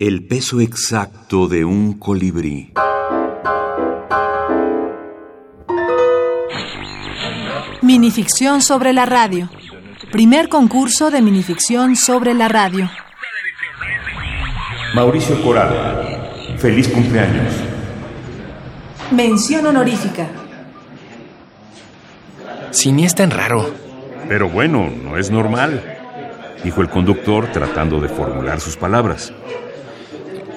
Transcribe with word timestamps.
El 0.00 0.26
peso 0.26 0.62
exacto 0.62 1.46
de 1.46 1.62
un 1.62 1.98
colibrí. 1.98 2.72
Minificción 7.82 8.62
sobre 8.62 8.94
la 8.94 9.04
radio. 9.04 9.50
Primer 10.10 10.48
concurso 10.48 11.10
de 11.10 11.20
minificción 11.20 11.96
sobre 11.96 12.32
la 12.32 12.48
radio. 12.48 12.90
Mauricio 14.94 15.42
Coral. 15.42 16.56
Feliz 16.56 16.88
cumpleaños. 16.88 17.52
Mención 19.10 19.66
honorífica. 19.66 20.28
Sí, 22.70 22.90
ni 22.90 23.04
es 23.04 23.14
tan 23.14 23.30
raro. 23.30 23.70
Pero 24.30 24.48
bueno, 24.48 24.88
no 24.88 25.18
es 25.18 25.30
normal, 25.30 25.98
dijo 26.64 26.80
el 26.80 26.88
conductor 26.88 27.48
tratando 27.52 28.00
de 28.00 28.08
formular 28.08 28.60
sus 28.60 28.78
palabras. 28.78 29.34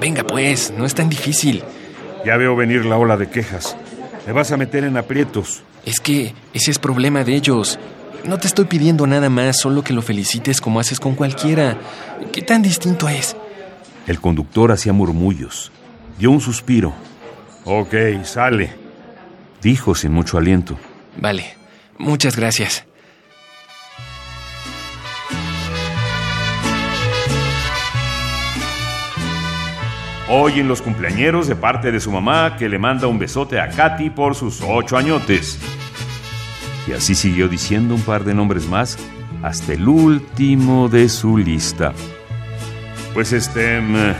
Venga 0.00 0.24
pues, 0.24 0.72
no 0.76 0.84
es 0.84 0.94
tan 0.94 1.08
difícil. 1.08 1.62
Ya 2.24 2.36
veo 2.36 2.56
venir 2.56 2.84
la 2.84 2.96
ola 2.96 3.16
de 3.16 3.28
quejas. 3.28 3.76
Me 4.26 4.32
vas 4.32 4.52
a 4.52 4.56
meter 4.56 4.84
en 4.84 4.96
aprietos. 4.96 5.62
Es 5.84 6.00
que 6.00 6.34
ese 6.52 6.70
es 6.70 6.78
problema 6.78 7.24
de 7.24 7.34
ellos. 7.34 7.78
No 8.24 8.38
te 8.38 8.46
estoy 8.46 8.64
pidiendo 8.64 9.06
nada 9.06 9.28
más, 9.28 9.58
solo 9.58 9.84
que 9.84 9.92
lo 9.92 10.00
felicites 10.00 10.60
como 10.60 10.80
haces 10.80 10.98
con 10.98 11.14
cualquiera. 11.14 11.76
¿Qué 12.32 12.40
tan 12.40 12.62
distinto 12.62 13.08
es? 13.08 13.36
El 14.06 14.20
conductor 14.20 14.72
hacía 14.72 14.92
murmullos. 14.94 15.70
Dio 16.18 16.30
un 16.30 16.40
suspiro. 16.40 16.94
Ok, 17.64 17.94
sale, 18.24 18.72
dijo 19.62 19.94
sin 19.94 20.12
mucho 20.12 20.38
aliento. 20.38 20.78
Vale, 21.16 21.54
muchas 21.98 22.36
gracias. 22.36 22.86
Hoy 30.28 30.60
en 30.60 30.68
los 30.68 30.80
cumpleañeros 30.80 31.48
de 31.48 31.54
parte 31.54 31.92
de 31.92 32.00
su 32.00 32.10
mamá 32.10 32.56
que 32.56 32.70
le 32.70 32.78
manda 32.78 33.06
un 33.06 33.18
besote 33.18 33.60
a 33.60 33.68
Katy 33.68 34.08
por 34.08 34.34
sus 34.34 34.62
ocho 34.66 34.96
añotes. 34.96 35.58
Y 36.88 36.92
así 36.92 37.14
siguió 37.14 37.46
diciendo 37.46 37.94
un 37.94 38.00
par 38.00 38.24
de 38.24 38.32
nombres 38.32 38.66
más 38.66 38.98
hasta 39.42 39.74
el 39.74 39.86
último 39.86 40.88
de 40.88 41.10
su 41.10 41.36
lista. 41.36 41.92
Pues 43.12 43.32
este 43.32 43.80
mm, 43.82 44.14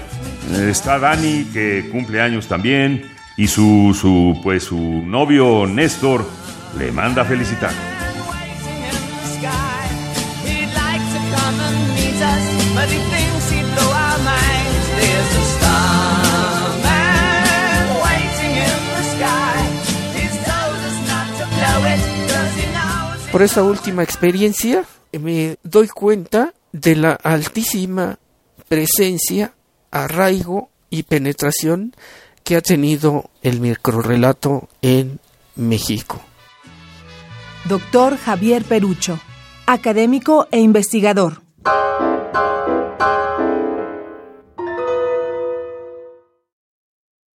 está 0.69 0.99
Dani 0.99 1.45
que 1.53 1.89
cumple 1.91 2.21
años 2.21 2.49
también 2.49 3.11
y 3.39 3.47
su 3.47 3.97
su 3.99 4.39
pues 4.43 4.65
su 4.65 4.79
novio 4.79 5.67
Néstor 5.67 6.29
le 6.79 6.93
manda 6.93 7.23
a 7.23 7.25
felicitar. 7.25 7.73
Por 23.35 23.43
esa 23.43 23.65
última 23.65 24.05
experiencia 24.05 24.85
me 25.11 25.57
doy 25.65 25.89
cuenta 25.89 26.55
de 26.71 26.95
la 26.95 27.15
altísima 27.15 28.21
presencia, 28.69 29.55
arraigo 29.91 30.71
y 30.89 31.03
penetración 31.03 31.97
que 32.45 32.55
ha 32.55 32.61
tenido 32.61 33.31
el 33.43 33.59
microrelato 33.59 34.69
en 34.83 35.19
México. 35.57 36.21
Doctor 37.65 38.19
Javier 38.19 38.63
Perucho, 38.63 39.19
académico 39.67 40.47
e 40.53 40.61
investigador. 40.61 41.44